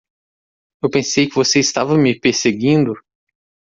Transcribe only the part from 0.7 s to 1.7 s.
Eu pensei que você